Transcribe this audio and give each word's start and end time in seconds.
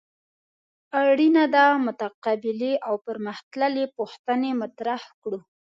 اړینه 1.01 1.43
ده 1.53 1.65
متقابلې 1.85 2.73
او 2.87 2.93
پرمخ 3.05 3.37
تللې 3.51 3.85
پوښتنې 3.97 4.51
مطرح 4.61 5.01
کړو. 5.21 5.39